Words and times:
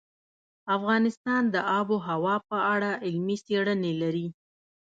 افغانستان 0.77 1.41
د 1.53 1.55
آب 1.79 1.87
وهوا 1.95 2.35
په 2.49 2.57
اړه 2.73 2.91
علمي 3.05 3.37
څېړنې 3.45 3.93
لري. 4.01 4.27